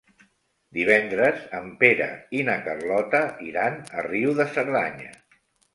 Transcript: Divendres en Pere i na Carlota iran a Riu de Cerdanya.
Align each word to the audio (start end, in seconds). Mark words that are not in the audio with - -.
Divendres 0.77 1.43
en 1.59 1.69
Pere 1.83 2.09
i 2.41 2.41
na 2.49 2.57
Carlota 2.71 3.21
iran 3.53 3.81
a 4.01 4.11
Riu 4.11 4.37
de 4.43 4.51
Cerdanya. 4.57 5.17